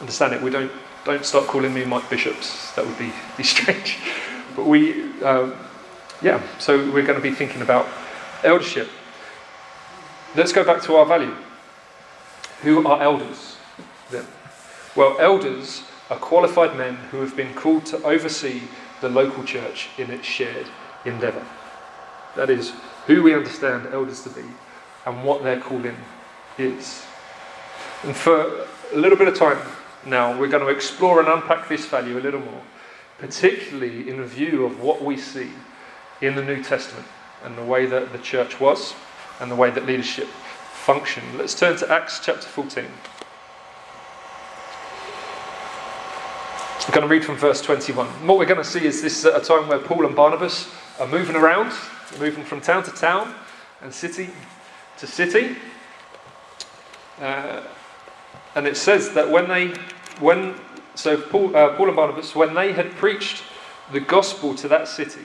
[0.00, 0.40] understand it.
[0.40, 0.70] We don't
[1.04, 2.72] don't start calling me Mike Bishops.
[2.76, 3.98] That would be be strange.
[4.54, 5.54] But we, um,
[6.22, 6.40] yeah.
[6.58, 7.88] So we're going to be thinking about
[8.44, 8.88] eldership.
[10.36, 11.34] Let's go back to our value.
[12.64, 13.58] Who are elders
[14.10, 14.24] then?
[14.96, 18.62] Well, elders are qualified men who have been called to oversee
[19.02, 20.66] the local church in its shared
[21.04, 21.44] endeavour.
[22.36, 22.72] That is
[23.06, 24.44] who we understand elders to be
[25.04, 25.94] and what their calling
[26.56, 27.04] is.
[28.02, 29.58] And for a little bit of time
[30.06, 32.62] now, we're going to explore and unpack this value a little more,
[33.18, 35.50] particularly in view of what we see
[36.22, 37.06] in the New Testament
[37.44, 38.94] and the way that the church was
[39.38, 40.28] and the way that leadership
[40.84, 41.38] functioned.
[41.38, 42.84] Let's turn to Acts chapter 14.
[46.86, 48.06] I'm going to read from verse 21.
[48.26, 50.70] What we're going to see is this is a time where Paul and Barnabas
[51.00, 51.72] are moving around,
[52.20, 53.34] moving from town to town
[53.80, 54.28] and city
[54.98, 55.56] to city.
[57.18, 57.62] Uh,
[58.54, 59.68] and it says that when they,
[60.20, 60.54] when
[60.94, 63.42] so Paul, uh, Paul and Barnabas, when they had preached
[63.90, 65.24] the gospel to that city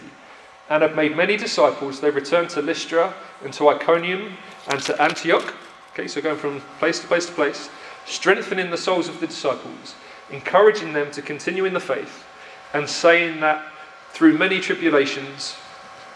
[0.69, 5.53] and had made many disciples, they returned to Lystra and to Iconium and to Antioch.
[5.93, 7.69] Okay, so going from place to place to place,
[8.05, 9.95] strengthening the souls of the disciples,
[10.29, 12.25] encouraging them to continue in the faith,
[12.73, 13.65] and saying that
[14.11, 15.55] through many tribulations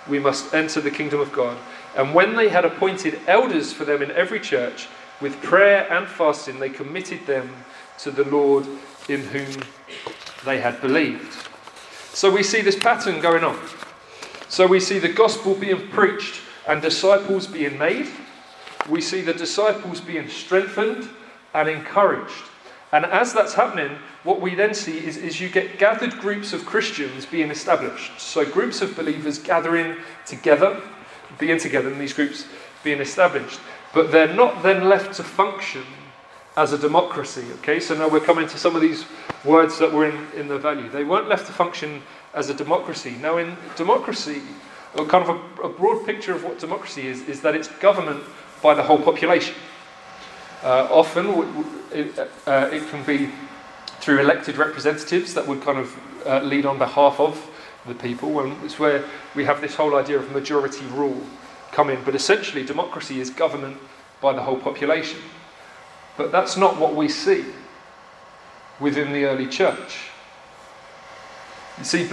[0.07, 1.57] we must enter the kingdom of God.
[1.95, 4.87] And when they had appointed elders for them in every church,
[5.21, 7.49] with prayer and fasting, they committed them
[7.99, 8.67] to the Lord
[9.07, 9.63] in whom
[10.43, 11.47] they had believed.
[12.13, 13.59] So we see this pattern going on.
[14.49, 18.07] So we see the gospel being preached and disciples being made.
[18.89, 21.09] We see the disciples being strengthened
[21.53, 22.43] and encouraged.
[22.91, 26.65] And as that's happening, what we then see is, is you get gathered groups of
[26.65, 28.19] Christians being established.
[28.19, 30.79] So groups of believers gathering together,
[31.39, 32.45] being together in these groups
[32.83, 33.59] being established.
[33.93, 35.83] But they're not then left to function
[36.55, 37.45] as a democracy.
[37.59, 39.05] Okay, so now we're coming to some of these
[39.43, 40.89] words that were in, in the value.
[40.89, 42.01] They weren't left to function
[42.33, 43.15] as a democracy.
[43.21, 44.41] Now, in democracy,
[44.95, 48.23] or kind of a, a broad picture of what democracy is, is that it's government
[48.63, 49.53] by the whole population.
[50.63, 51.27] Uh, often,
[51.91, 53.29] it, uh, it, can be
[53.99, 57.49] through elected representatives that would kind of uh, lead on behalf of
[57.85, 59.03] the people, and it's where
[59.35, 61.21] we have this whole idea of majority rule
[61.73, 62.01] come in.
[62.05, 63.77] But essentially, democracy is government
[64.21, 65.19] by the whole population.
[66.15, 67.43] But that's not what we see
[68.79, 70.09] within the early church.
[71.77, 72.03] You see,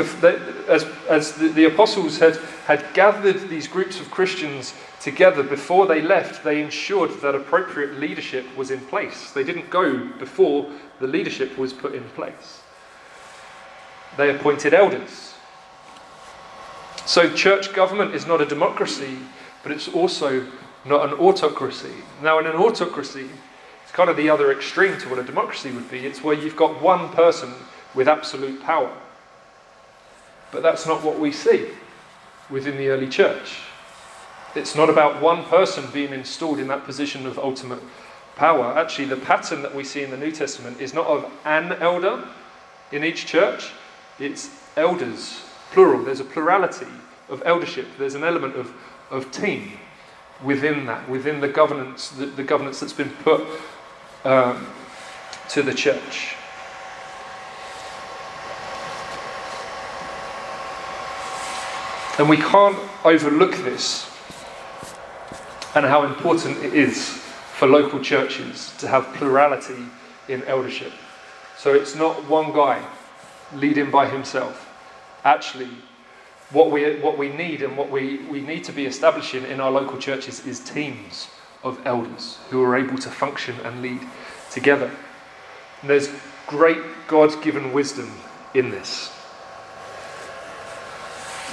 [0.68, 2.36] as, as the, the, apostles had,
[2.66, 8.44] had gathered these groups of Christians together before they left, they ensured that appropriate leadership
[8.56, 9.32] was in place.
[9.32, 12.62] They didn't go before the leadership was put in place.
[14.16, 15.34] They appointed elders.
[17.06, 19.18] So, church government is not a democracy,
[19.62, 20.46] but it's also
[20.84, 21.94] not an autocracy.
[22.22, 23.28] Now, in an autocracy,
[23.82, 26.06] it's kind of the other extreme to what a democracy would be.
[26.06, 27.52] It's where you've got one person
[27.94, 28.94] with absolute power.
[30.52, 31.68] But that's not what we see
[32.50, 33.60] within the early church.
[34.54, 37.80] It's not about one person being installed in that position of ultimate
[38.34, 38.76] power.
[38.76, 42.26] Actually, the pattern that we see in the New Testament is not of an elder
[42.90, 43.70] in each church,
[44.18, 46.02] it's elders, plural.
[46.02, 46.86] There's a plurality
[47.28, 48.72] of eldership, there's an element of,
[49.10, 49.72] of team
[50.42, 53.46] within that, within the governance, the, the governance that's been put
[54.24, 54.66] um,
[55.50, 56.34] to the church.
[62.18, 64.09] And we can't overlook this
[65.74, 69.84] and how important it is for local churches to have plurality
[70.28, 70.92] in eldership.
[71.56, 72.82] So it's not one guy
[73.54, 74.66] leading by himself.
[75.24, 75.68] Actually,
[76.50, 79.70] what we, what we need and what we, we need to be establishing in our
[79.70, 81.28] local churches is teams
[81.62, 84.00] of elders who are able to function and lead
[84.50, 84.90] together.
[85.82, 86.08] And there's
[86.46, 88.10] great God given wisdom
[88.54, 89.12] in this.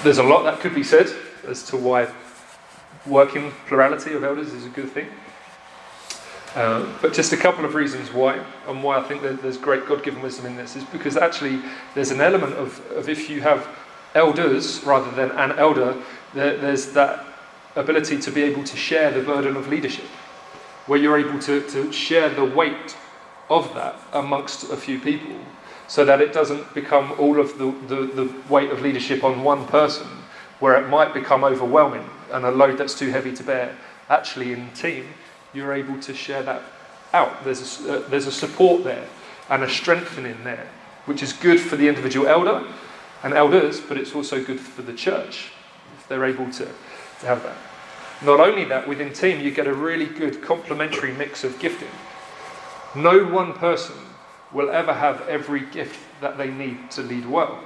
[0.04, 1.08] There's a lot that could be said
[1.48, 2.08] as to why
[3.08, 5.08] working plurality of elders is a good thing.
[6.56, 9.86] Uh, but just a couple of reasons why, and why I think that there's great
[9.86, 11.62] God given wisdom in this, is because actually
[11.94, 13.68] there's an element of, of if you have
[14.16, 15.96] elders rather than an elder,
[16.34, 17.24] there, there's that
[17.76, 20.06] ability to be able to share the burden of leadership
[20.88, 22.98] where you're able to, to share the weight
[23.50, 25.36] of that amongst a few people
[25.88, 29.66] so that it doesn't become all of the, the, the weight of leadership on one
[29.68, 30.08] person
[30.60, 33.76] where it might become overwhelming and a load that's too heavy to bear.
[34.10, 35.08] Actually, in team,
[35.54, 36.62] you're able to share that
[37.14, 37.44] out.
[37.44, 39.08] There's a, uh, there's a support there
[39.50, 40.68] and a strengthening there,
[41.06, 42.66] which is good for the individual elder
[43.24, 45.52] and elders, but it's also good for the church
[45.98, 47.58] if they're able to, to have that.
[48.24, 51.90] Not only that, within team, you get a really good complementary mix of gifting.
[52.96, 53.96] No one person
[54.52, 57.60] will ever have every gift that they need to lead well.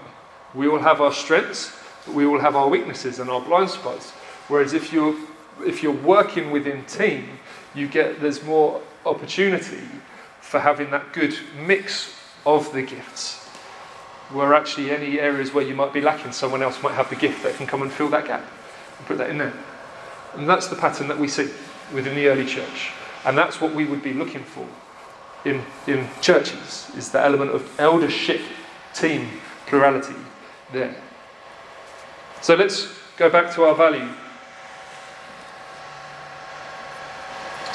[0.53, 4.11] We all have our strengths, but we all have our weaknesses and our blind spots.
[4.51, 5.15] Whereas if you're
[5.65, 7.39] if you're working within team,
[7.73, 9.79] you get there's more opportunity
[10.41, 11.33] for having that good
[11.65, 12.13] mix
[12.45, 13.45] of the gifts.
[14.29, 17.43] Where actually any areas where you might be lacking, someone else might have the gift
[17.43, 18.43] that can come and fill that gap
[18.97, 19.53] and put that in there.
[20.33, 21.49] And that's the pattern that we see
[21.93, 22.91] within the early church.
[23.23, 24.67] And that's what we would be looking for
[25.45, 28.41] in, in churches, is the element of eldership,
[28.93, 29.29] team,
[29.67, 30.15] plurality
[30.73, 30.95] there.
[32.41, 34.09] So let's go back to our value.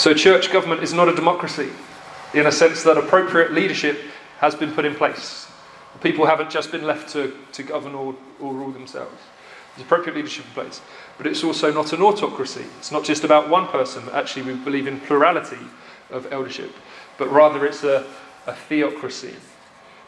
[0.07, 1.69] So, church government is not a democracy
[2.33, 3.99] in a sense that appropriate leadership
[4.39, 5.49] has been put in place.
[6.01, 9.21] People haven't just been left to, to govern or, or rule themselves.
[9.75, 10.81] There's appropriate leadership in place.
[11.19, 12.65] But it's also not an autocracy.
[12.79, 14.05] It's not just about one person.
[14.13, 15.59] Actually, we believe in plurality
[16.11, 16.71] of eldership.
[17.19, 18.07] But rather, it's a,
[18.47, 19.35] a theocracy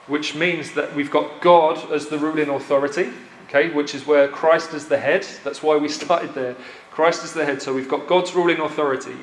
[0.07, 3.11] which means that we've got God as the ruling authority,
[3.49, 5.27] okay, which is where Christ is the head.
[5.43, 6.55] That's why we started there.
[6.93, 9.15] Christ is the head, so we've got God's ruling authority,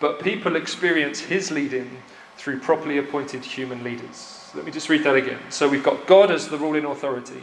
[0.00, 2.02] but people experience his leading
[2.36, 4.50] through properly appointed human leaders.
[4.54, 5.38] Let me just read that again.
[5.50, 7.42] So we've got God as the ruling authority,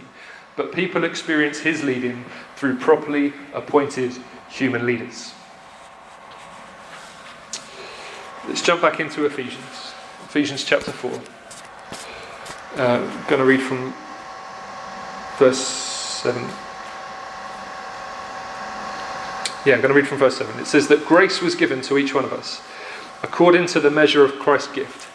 [0.55, 4.13] but people experience his leading through properly appointed
[4.49, 5.33] human leaders.
[8.47, 9.93] Let's jump back into Ephesians.
[10.25, 11.11] Ephesians chapter 4.
[11.11, 11.17] Uh,
[12.77, 13.93] I'm going to read from
[15.37, 16.66] verse 7.
[19.67, 20.61] Yeah, I'm going to read from verse 7.
[20.61, 22.61] It says that grace was given to each one of us
[23.21, 25.09] according to the measure of Christ's gift.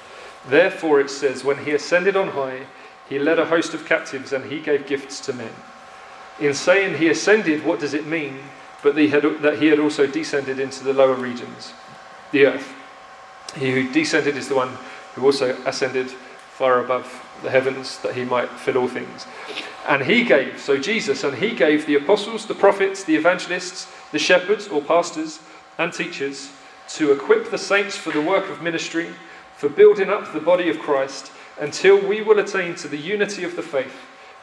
[0.47, 2.67] Therefore, it says, when he ascended on high,
[3.09, 5.53] he led a host of captives and he gave gifts to men.
[6.39, 8.41] In saying he ascended, what does it mean?
[8.83, 11.73] But he had, that he had also descended into the lower regions,
[12.31, 12.75] the earth.
[13.57, 14.77] He who descended is the one
[15.15, 17.07] who also ascended far above
[17.43, 19.27] the heavens that he might fill all things.
[19.87, 24.19] And he gave, so Jesus, and he gave the apostles, the prophets, the evangelists, the
[24.19, 25.41] shepherds or pastors
[25.79, 26.53] and teachers
[26.89, 29.09] to equip the saints for the work of ministry,
[29.57, 33.57] for building up the body of Christ, until we will attain to the unity of
[33.57, 33.95] the faith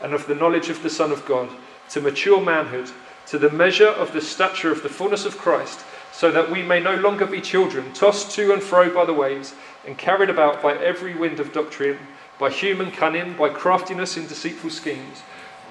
[0.02, 1.50] and of the knowledge of the Son of God,
[1.90, 2.90] to mature manhood,
[3.28, 5.82] to the measure of the stature of the fullness of Christ,
[6.12, 9.54] so that we may no longer be children, tossed to and fro by the waves,
[9.86, 12.00] and carried about by every wind of doctrine,
[12.40, 15.22] by human cunning, by craftiness in deceitful schemes.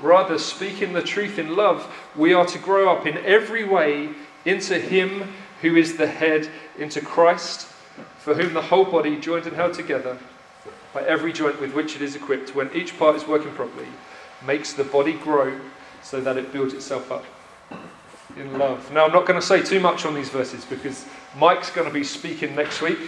[0.02, 4.10] Rather, speaking the truth in love, we are to grow up in every way
[4.44, 7.66] into Him who is the head, into Christ,
[8.18, 10.18] for whom the whole body, joined and held together
[10.94, 13.88] by every joint with which it is equipped, when each part is working properly,
[14.46, 15.58] makes the body grow
[16.02, 17.24] so that it builds itself up
[18.36, 18.92] in love.
[18.92, 21.04] Now, I'm not going to say too much on these verses because
[21.36, 22.98] Mike's going to be speaking next week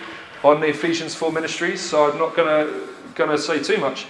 [0.42, 2.88] on the Ephesians 4 ministries, so I'm not going to,
[3.26, 4.06] going to say too much.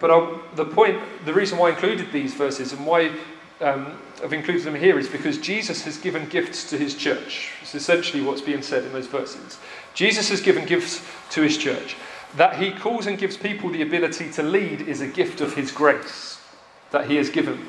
[0.00, 3.12] But I'll, the point, the reason why I included these verses and why
[3.60, 7.52] um, I've included them here is because Jesus has given gifts to his church.
[7.62, 9.58] It's essentially what's being said in those verses.
[9.94, 11.96] Jesus has given gifts to his church.
[12.36, 15.70] That he calls and gives people the ability to lead is a gift of his
[15.70, 16.40] grace
[16.90, 17.66] that he has given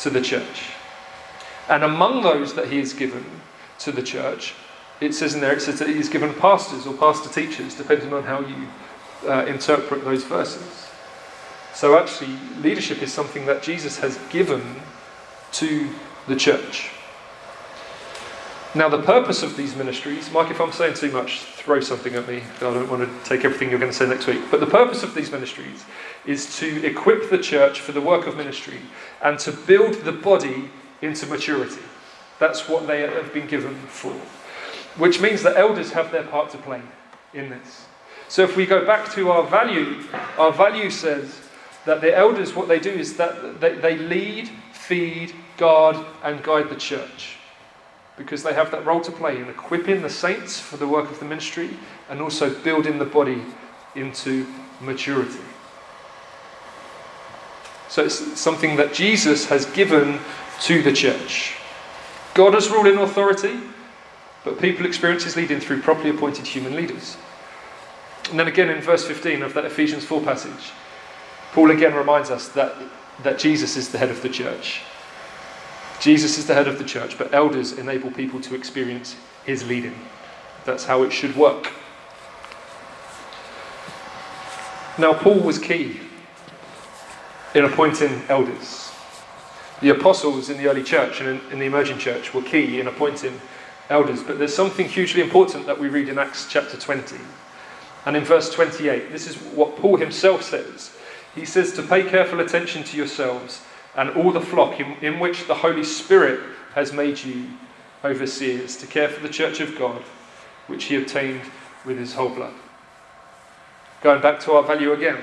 [0.00, 0.70] to the church.
[1.68, 3.24] And among those that he has given
[3.80, 4.54] to the church,
[5.00, 8.24] it says in there, it says that he's given pastors or pastor teachers, depending on
[8.24, 8.66] how you
[9.26, 10.88] uh, interpret those verses.
[11.74, 14.62] So, actually, leadership is something that Jesus has given
[15.52, 15.88] to
[16.26, 16.90] the church.
[18.74, 22.28] Now, the purpose of these ministries, Mike, if I'm saying too much, throw something at
[22.28, 22.42] me.
[22.56, 24.42] I don't want to take everything you're going to say next week.
[24.50, 25.84] But the purpose of these ministries
[26.26, 28.78] is to equip the church for the work of ministry
[29.22, 31.80] and to build the body into maturity.
[32.38, 34.12] That's what they have been given for.
[34.96, 36.82] Which means that elders have their part to play
[37.32, 37.87] in this.
[38.28, 40.04] So if we go back to our value,
[40.36, 41.40] our value says
[41.86, 46.68] that the elders, what they do is that they, they lead, feed, guard, and guide
[46.68, 47.36] the church.
[48.18, 51.18] Because they have that role to play in equipping the saints for the work of
[51.18, 51.70] the ministry
[52.10, 53.42] and also building the body
[53.94, 54.46] into
[54.80, 55.40] maturity.
[57.88, 60.18] So it's something that Jesus has given
[60.62, 61.54] to the church.
[62.34, 63.58] God has ruled in authority,
[64.44, 67.16] but people experience his leading through properly appointed human leaders.
[68.30, 70.72] And then again in verse 15 of that Ephesians 4 passage,
[71.52, 72.74] Paul again reminds us that,
[73.22, 74.82] that Jesus is the head of the church.
[76.00, 79.98] Jesus is the head of the church, but elders enable people to experience his leading.
[80.64, 81.72] That's how it should work.
[84.98, 86.00] Now, Paul was key
[87.54, 88.92] in appointing elders.
[89.80, 92.88] The apostles in the early church and in, in, the emerging church were key in
[92.88, 93.40] appointing
[93.88, 94.22] elders.
[94.22, 97.16] But there's something hugely important that we read in Acts chapter 20.
[98.06, 100.96] And in verse 28, this is what Paul himself says.
[101.34, 103.62] He says to pay careful attention to yourselves
[103.96, 106.40] and all the flock in, in which the Holy Spirit
[106.74, 107.46] has made you
[108.04, 110.02] overseers, to care for the church of God,
[110.68, 111.42] which he obtained
[111.84, 112.54] with his whole blood.
[114.02, 115.18] Going back to our value again,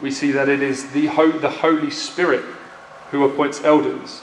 [0.00, 1.06] we see that it is the,
[1.40, 2.44] the Holy Spirit
[3.10, 4.22] who appoints elders.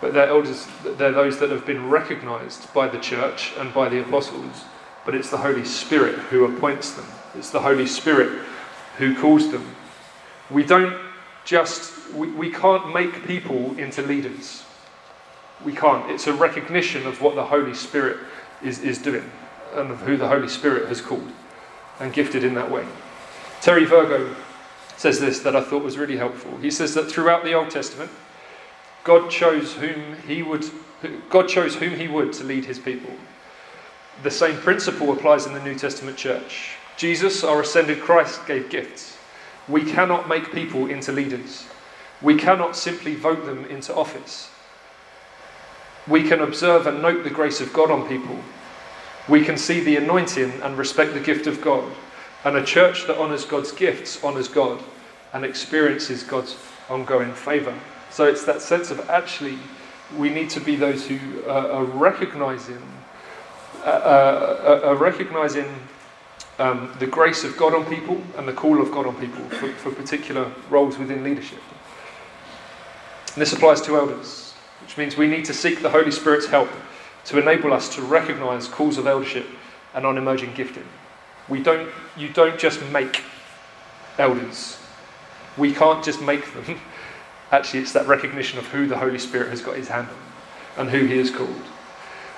[0.00, 4.00] But they're elders, they're those that have been recognized by the church and by the
[4.00, 4.64] apostles.
[5.08, 7.06] But it's the Holy Spirit who appoints them.
[7.34, 8.42] It's the Holy Spirit
[8.98, 9.74] who calls them.
[10.50, 11.00] We don't
[11.46, 14.64] just, we, we can't make people into leaders.
[15.64, 16.10] We can't.
[16.10, 18.18] It's a recognition of what the Holy Spirit
[18.62, 19.24] is, is doing
[19.72, 21.32] and of who the Holy Spirit has called
[22.00, 22.86] and gifted in that way.
[23.62, 24.36] Terry Virgo
[24.98, 26.54] says this that I thought was really helpful.
[26.58, 28.10] He says that throughout the Old Testament,
[29.04, 30.66] God chose whom he would
[31.30, 33.14] God chose whom he would to lead his people.
[34.22, 36.70] The same principle applies in the New Testament church.
[36.96, 39.16] Jesus, our ascended Christ, gave gifts.
[39.68, 41.66] We cannot make people into leaders.
[42.20, 44.50] We cannot simply vote them into office.
[46.08, 48.38] We can observe and note the grace of God on people.
[49.28, 51.88] We can see the anointing and respect the gift of God.
[52.44, 54.82] And a church that honours God's gifts honours God
[55.32, 56.56] and experiences God's
[56.88, 57.78] ongoing favour.
[58.10, 59.58] So it's that sense of actually,
[60.16, 62.82] we need to be those who are recognising,
[63.88, 65.66] uh, uh, are recognising
[66.58, 69.68] um, the grace of God on people and the call of God on people for,
[69.74, 71.60] for particular roles within leadership.
[73.34, 76.68] And this applies to elders, which means we need to seek the Holy Spirit's help
[77.26, 79.46] to enable us to recognize calls of eldership
[79.94, 80.86] and on emerging gifting.
[81.48, 83.22] We don't, you don't just make
[84.18, 84.78] elders.
[85.56, 86.78] We can't just make them.
[87.52, 90.90] Actually, it's that recognition of who the Holy Spirit has got his hand on and
[90.90, 91.62] who he has called.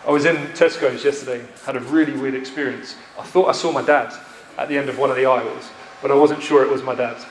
[0.06, 2.96] I was in Tesco's yesterday, had a really weird experience.
[3.18, 4.14] I thought I saw my dad
[4.56, 5.68] at the end of one of the aisles,
[6.00, 7.22] but I wasn't sure it was my dad.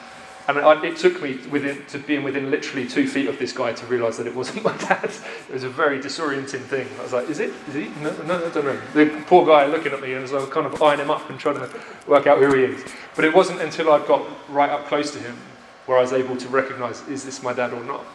[0.48, 3.86] And it took me within, to being within literally two feet of this guy to
[3.86, 5.12] realise that it wasn't my dad.
[5.48, 6.88] It was a very disorienting thing.
[7.00, 7.54] I was like, is it?
[7.68, 7.90] Is he?
[8.02, 8.80] No, no, I don't know.
[8.94, 11.40] The poor guy looking at me and I was kind of eyeing him up and
[11.40, 11.70] trying to
[12.08, 12.84] work out who he is.
[13.16, 15.38] But it wasn't until I got right up close to him
[15.86, 18.06] where I was able to recognise, is this my dad or not?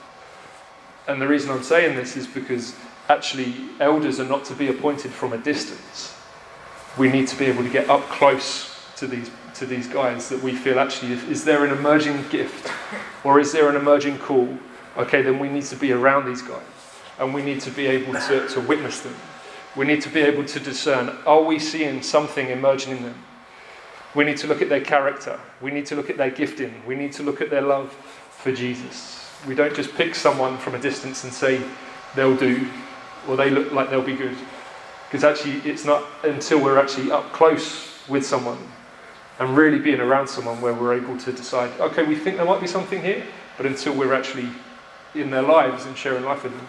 [1.07, 2.75] And the reason I'm saying this is because
[3.09, 6.15] actually elders are not to be appointed from a distance.
[6.99, 10.43] We need to be able to get up close to these to these guys that
[10.43, 12.71] we feel actually, is there an emerging gift
[13.23, 14.49] or is there an emerging call?
[14.97, 16.63] Okay, then we need to be around these guys
[17.19, 19.15] and we need to be able to, to witness them.
[19.77, 23.25] We need to be able to discern are we seeing something emerging in them?
[24.15, 25.41] We need to look at their character.
[25.61, 26.83] We need to look at their gifting.
[26.87, 27.93] We need to look at their love
[28.31, 29.31] for Jesus.
[29.47, 31.61] We don't just pick someone from a distance and say
[32.15, 32.69] they'll do
[33.29, 34.37] or they look like they'll be good.
[35.07, 38.59] Because actually, it's not until we're actually up close with someone
[39.39, 42.61] and really being around someone where we're able to decide, okay, we think there might
[42.61, 43.25] be something here,
[43.57, 44.49] but until we're actually
[45.15, 46.67] in their lives and sharing life with them,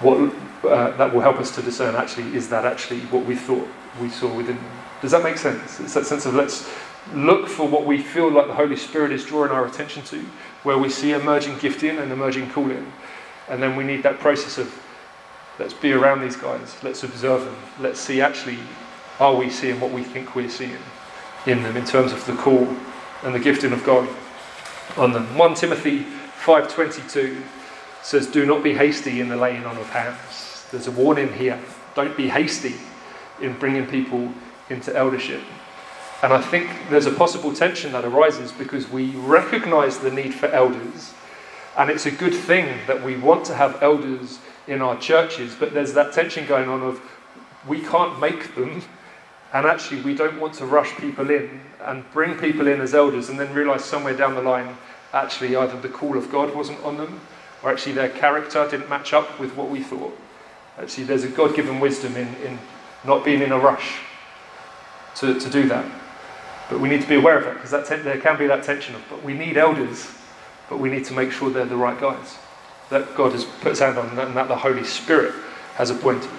[0.00, 0.32] what
[0.70, 3.66] uh, that will help us to discern actually is that actually what we thought
[4.00, 4.70] we saw within them.
[5.02, 5.80] Does that make sense?
[5.80, 6.70] It's that sense of let's
[7.14, 10.20] look for what we feel like the Holy Spirit is drawing our attention to,
[10.62, 12.92] where we see emerging gifting and emerging calling,
[13.50, 14.74] and then we need that process of
[15.58, 18.58] let's be around these guys, let's observe them, let's see actually
[19.20, 20.78] are we seeing what we think we're seeing
[21.44, 22.66] in them in terms of the call
[23.22, 24.08] and the gifting of God
[24.96, 25.36] on them?
[25.36, 26.06] 1 Timothy
[26.42, 27.42] 5:22
[28.02, 31.58] says, "Do not be hasty in the laying on of hands." There's a warning here.
[31.94, 32.76] Don't be hasty
[33.42, 34.32] in bringing people
[34.70, 35.42] into eldership.
[36.22, 40.46] And I think there's a possible tension that arises because we recognize the need for
[40.46, 41.12] elders,
[41.80, 45.72] and it's a good thing that we want to have elders in our churches, but
[45.72, 47.00] there's that tension going on of
[47.66, 48.82] we can't make them
[49.52, 53.28] and actually, we don't want to rush people in and bring people in as elders
[53.28, 54.76] and then realize somewhere down the line,
[55.12, 57.20] actually, either the call of God wasn't on them
[57.62, 60.16] or actually their character didn't match up with what we thought.
[60.78, 62.58] Actually, there's a God given wisdom in, in
[63.04, 63.98] not being in a rush
[65.16, 65.84] to, to do that.
[66.70, 68.94] But we need to be aware of it because ten- there can be that tension
[68.94, 70.06] of, but we need elders,
[70.70, 72.38] but we need to make sure they're the right guys
[72.88, 75.34] that God has put his hand on and that the Holy Spirit
[75.74, 76.30] has appointed.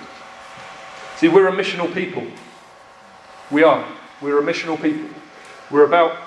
[1.18, 2.26] See, we're a missional people.
[3.52, 3.86] We are.
[4.22, 5.10] We're a missional people.
[5.70, 6.18] We're about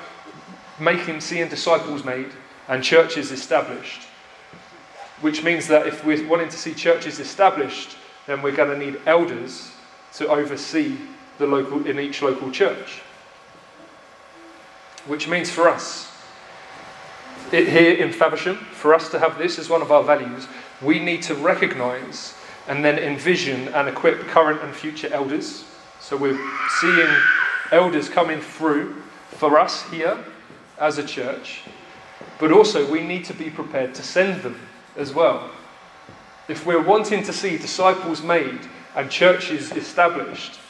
[0.78, 2.28] making, seeing disciples made
[2.68, 4.02] and churches established.
[5.20, 7.96] Which means that if we're wanting to see churches established,
[8.26, 9.72] then we're going to need elders
[10.14, 10.96] to oversee
[11.38, 13.02] the local in each local church.
[15.06, 16.13] Which means for us,
[17.52, 20.46] it, here in Faversham, for us to have this as one of our values,
[20.82, 22.34] we need to recognise
[22.68, 25.64] and then envision and equip current and future elders
[26.04, 26.38] so we're
[26.68, 27.16] seeing
[27.72, 28.92] elders coming through
[29.30, 30.22] for us here
[30.78, 31.62] as a church,
[32.38, 34.60] but also we need to be prepared to send them
[34.98, 35.50] as well.
[36.46, 38.60] If we're wanting to see disciples made
[38.94, 40.60] and churches established,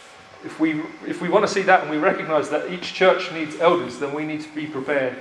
[0.45, 3.59] if we, if we want to see that and we recognize that each church needs
[3.59, 5.21] elders, then we need to be prepared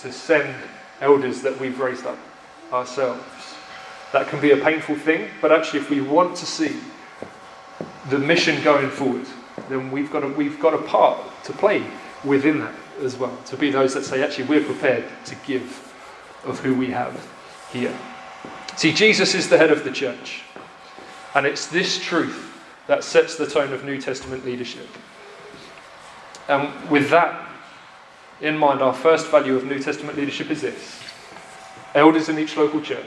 [0.00, 0.56] to send
[1.02, 2.18] elders that we've raised up
[2.72, 3.22] ourselves.
[4.12, 6.76] That can be a painful thing, but actually, if we want to see
[8.08, 9.26] the mission going forward,
[9.68, 11.84] then we've got, a, we've got a part to play
[12.24, 13.36] within that as well.
[13.46, 15.92] To be those that say, actually, we're prepared to give
[16.44, 17.28] of who we have
[17.72, 17.96] here.
[18.76, 20.42] See, Jesus is the head of the church.
[21.34, 22.50] And it's this truth
[22.86, 24.88] that sets the tone of New Testament leadership.
[26.48, 27.48] And with that
[28.42, 31.00] in mind, our first value of New Testament leadership is this
[31.94, 33.06] elders in each local church.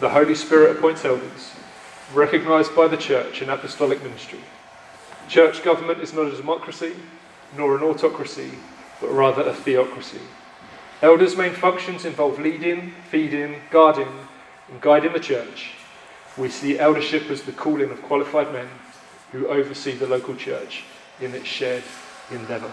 [0.00, 1.52] The Holy Spirit appoints elders,
[2.14, 4.38] recognized by the church in apostolic ministry.
[5.28, 6.94] Church government is not a democracy
[7.56, 8.52] nor an autocracy,
[9.00, 10.20] but rather a theocracy.
[11.02, 14.08] Elders' main functions involve leading, feeding, guarding,
[14.70, 15.72] and guiding the church.
[16.38, 18.68] We see eldership as the calling of qualified men
[19.32, 20.84] who oversee the local church
[21.20, 21.82] in its shared
[22.30, 22.70] endeavour.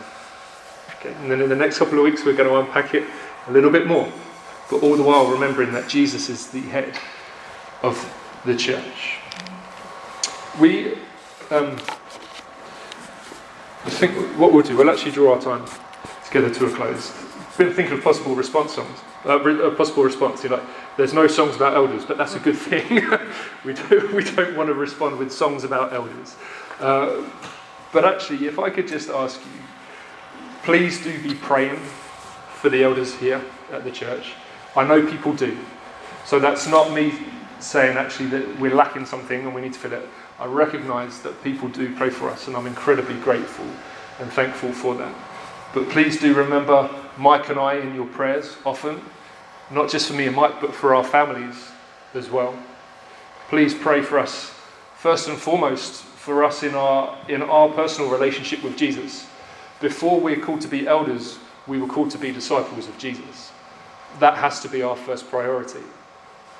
[0.99, 3.03] Okay, and then in the next couple of weeks, we're going to unpack it
[3.47, 4.11] a little bit more,
[4.69, 6.97] but all the while remembering that Jesus is the head
[7.83, 7.95] of
[8.45, 9.19] the church.
[10.59, 10.93] We,
[11.51, 11.77] um,
[13.85, 15.65] I think what we'll do, we'll actually draw our time
[16.25, 17.11] together to a close.
[17.57, 20.43] Been thinking of possible response songs, uh, a possible response.
[20.43, 22.83] You know, like, there's no songs about elders, but that's a good thing.
[23.65, 26.35] we don't we don't want to respond with songs about elders.
[26.79, 27.23] Uh,
[27.91, 29.61] but actually, if I could just ask you,
[30.67, 31.77] please do be praying
[32.59, 33.41] for the elders here
[33.71, 34.33] at the church.
[34.75, 35.57] I know people do.
[36.25, 37.13] So that's not me
[37.61, 40.05] saying actually that we're lacking something and we need to fill it.
[40.37, 43.63] I recognise that people do pray for us, and I'm incredibly grateful
[44.19, 45.15] and thankful for that.
[45.73, 48.99] But please do remember Mike and I in your prayers often,
[49.71, 51.71] not just for me and Mike, but for our families
[52.13, 52.59] as well.
[53.47, 54.53] Please pray for us,
[54.97, 59.27] first and foremost, for us in our, in our personal relationship with Jesus.
[59.79, 63.51] Before we're called to be elders, we were called to be disciples of Jesus.
[64.19, 65.83] That has to be our first priority.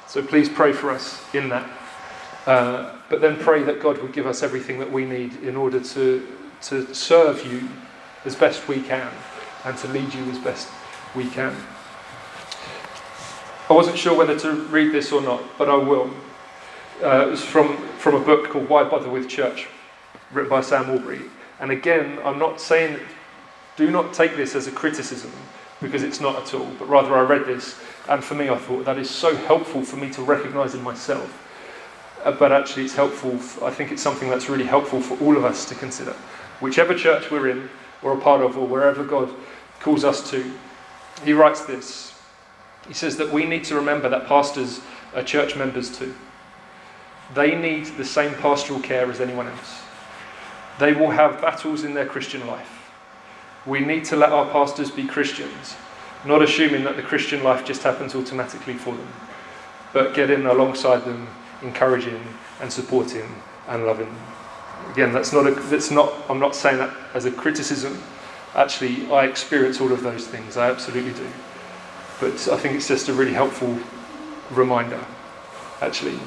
[0.07, 1.69] So please pray for us in that.
[2.45, 5.79] Uh, but then pray that God would give us everything that we need in order
[5.79, 6.27] to,
[6.63, 7.67] to serve you
[8.23, 9.11] as best we can
[9.65, 10.69] and to lead you as best
[11.15, 11.55] we can.
[13.69, 16.09] I wasn't sure whether to read this or not, but I will.
[17.03, 19.67] Uh, it was from, from a book called Why Bother with Church,
[20.31, 21.21] written by Sam Allberry.
[21.59, 22.99] And again, I'm not saying,
[23.75, 25.31] do not take this as a criticism,
[25.81, 27.79] because it's not at all, but rather I read this,
[28.09, 31.43] and for me, I thought that is so helpful for me to recognize in myself.
[32.23, 33.33] Uh, but actually, it's helpful,
[33.65, 36.13] I think it's something that's really helpful for all of us to consider.
[36.59, 37.69] Whichever church we're in,
[38.01, 39.29] or a part of, or wherever God
[39.79, 40.51] calls us to,
[41.23, 42.13] he writes this.
[42.87, 44.81] He says that we need to remember that pastors
[45.15, 46.13] are church members too.
[47.33, 49.81] They need the same pastoral care as anyone else.
[50.79, 52.91] They will have battles in their Christian life.
[53.65, 55.75] We need to let our pastors be Christians,
[56.25, 59.11] not assuming that the Christian life just happens automatically for them,
[59.91, 61.27] but getting alongside them,
[61.61, 62.21] encouraging
[62.61, 63.27] and supporting
[63.67, 64.07] and loving.
[64.07, 64.23] them.
[64.91, 68.01] Again, that's not a, that's not, I'm not saying that as a criticism.
[68.55, 70.55] Actually, I experience all of those things.
[70.55, 71.27] I absolutely do.
[72.19, 73.77] But I think it's just a really helpful
[74.51, 75.03] reminder,
[75.81, 76.17] actually.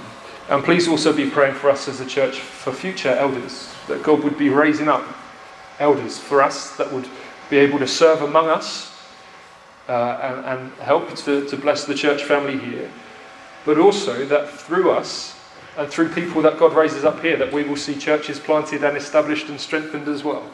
[0.48, 4.24] And please also be praying for us as a church for future elders, that God
[4.24, 5.04] would be raising up
[5.78, 7.08] elders for us that would
[7.48, 8.90] be able to serve among us
[9.88, 12.90] uh, and, and help to, to bless the church family here,
[13.64, 15.36] but also that through us
[15.76, 18.96] and through people that God raises up here, that we will see churches planted and
[18.96, 20.48] established and strengthened as well.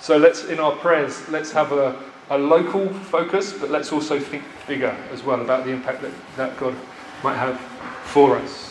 [0.00, 4.44] So let's, in our prayers, let's have a, a local focus, but let's also think
[4.66, 6.74] bigger as well about the impact that, that God
[7.22, 7.58] might have
[8.04, 8.67] for us.